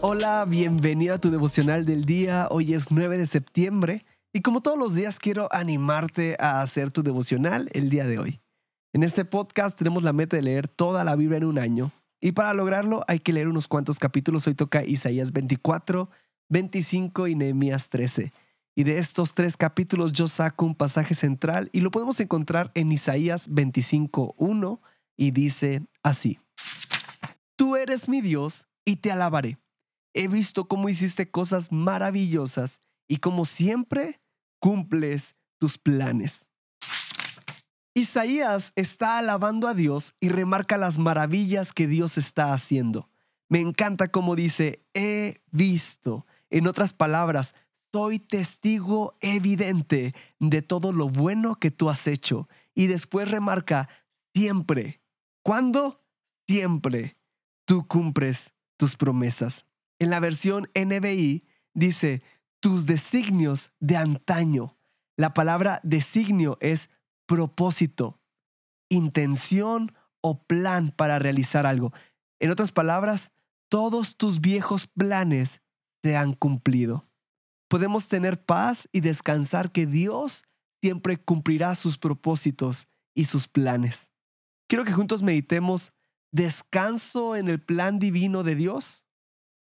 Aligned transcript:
Hola, 0.00 0.44
bienvenido 0.44 1.16
a 1.16 1.18
tu 1.18 1.28
devocional 1.28 1.84
del 1.84 2.04
día. 2.04 2.46
Hoy 2.52 2.72
es 2.72 2.92
9 2.92 3.18
de 3.18 3.26
septiembre 3.26 4.06
y 4.32 4.42
como 4.42 4.60
todos 4.60 4.78
los 4.78 4.94
días 4.94 5.18
quiero 5.18 5.48
animarte 5.50 6.36
a 6.38 6.62
hacer 6.62 6.92
tu 6.92 7.02
devocional 7.02 7.68
el 7.72 7.90
día 7.90 8.06
de 8.06 8.20
hoy. 8.20 8.40
En 8.92 9.02
este 9.02 9.24
podcast 9.24 9.76
tenemos 9.76 10.04
la 10.04 10.12
meta 10.12 10.36
de 10.36 10.42
leer 10.42 10.68
toda 10.68 11.02
la 11.02 11.16
Biblia 11.16 11.38
en 11.38 11.46
un 11.46 11.58
año 11.58 11.90
y 12.20 12.30
para 12.30 12.54
lograrlo 12.54 13.02
hay 13.08 13.18
que 13.18 13.32
leer 13.32 13.48
unos 13.48 13.66
cuantos 13.66 13.98
capítulos. 13.98 14.46
Hoy 14.46 14.54
toca 14.54 14.84
Isaías 14.84 15.32
24, 15.32 16.08
25 16.48 17.26
y 17.26 17.34
Nehemías 17.34 17.88
13. 17.88 18.32
Y 18.76 18.84
de 18.84 18.98
estos 18.98 19.34
tres 19.34 19.56
capítulos 19.56 20.12
yo 20.12 20.28
saco 20.28 20.64
un 20.64 20.76
pasaje 20.76 21.16
central 21.16 21.70
y 21.72 21.80
lo 21.80 21.90
podemos 21.90 22.20
encontrar 22.20 22.70
en 22.74 22.92
Isaías 22.92 23.48
25, 23.50 24.36
1 24.38 24.80
y 25.16 25.32
dice 25.32 25.82
así. 26.04 26.38
Tú 27.56 27.74
eres 27.74 28.08
mi 28.08 28.20
Dios 28.20 28.68
y 28.84 28.96
te 28.96 29.10
alabaré 29.10 29.58
he 30.18 30.26
visto 30.26 30.66
cómo 30.66 30.88
hiciste 30.88 31.30
cosas 31.30 31.70
maravillosas 31.70 32.80
y 33.06 33.18
como 33.18 33.44
siempre 33.44 34.20
cumples 34.58 35.36
tus 35.58 35.78
planes. 35.78 36.50
Isaías 37.94 38.72
está 38.74 39.18
alabando 39.18 39.68
a 39.68 39.74
Dios 39.74 40.16
y 40.18 40.28
remarca 40.28 40.76
las 40.76 40.98
maravillas 40.98 41.72
que 41.72 41.86
Dios 41.86 42.18
está 42.18 42.52
haciendo. 42.52 43.08
Me 43.48 43.60
encanta 43.60 44.08
cómo 44.08 44.34
dice, 44.34 44.84
he 44.92 45.40
visto. 45.52 46.26
En 46.50 46.66
otras 46.66 46.92
palabras, 46.92 47.54
soy 47.92 48.18
testigo 48.18 49.16
evidente 49.20 50.16
de 50.40 50.62
todo 50.62 50.90
lo 50.90 51.08
bueno 51.08 51.54
que 51.60 51.70
tú 51.70 51.90
has 51.90 52.08
hecho. 52.08 52.48
Y 52.74 52.88
después 52.88 53.30
remarca, 53.30 53.88
siempre. 54.34 55.00
¿Cuándo? 55.44 56.04
Siempre. 56.48 57.16
Tú 57.66 57.86
cumples 57.86 58.52
tus 58.76 58.96
promesas. 58.96 59.64
En 59.98 60.10
la 60.10 60.20
versión 60.20 60.70
NBI 60.74 61.44
dice, 61.74 62.22
tus 62.60 62.86
designios 62.86 63.72
de 63.80 63.96
antaño. 63.96 64.76
La 65.16 65.34
palabra 65.34 65.80
designio 65.82 66.56
es 66.60 66.90
propósito, 67.26 68.20
intención 68.88 69.92
o 70.20 70.44
plan 70.44 70.90
para 70.90 71.18
realizar 71.18 71.66
algo. 71.66 71.92
En 72.40 72.50
otras 72.50 72.72
palabras, 72.72 73.32
todos 73.68 74.16
tus 74.16 74.40
viejos 74.40 74.86
planes 74.86 75.60
se 76.02 76.16
han 76.16 76.32
cumplido. 76.34 77.08
Podemos 77.68 78.08
tener 78.08 78.42
paz 78.44 78.88
y 78.92 79.00
descansar 79.00 79.72
que 79.72 79.86
Dios 79.86 80.44
siempre 80.80 81.18
cumplirá 81.18 81.74
sus 81.74 81.98
propósitos 81.98 82.88
y 83.14 83.24
sus 83.24 83.48
planes. 83.48 84.12
Quiero 84.68 84.84
que 84.84 84.92
juntos 84.92 85.22
meditemos 85.22 85.92
descanso 86.30 87.36
en 87.36 87.48
el 87.48 87.60
plan 87.60 87.98
divino 87.98 88.42
de 88.42 88.54
Dios 88.54 89.04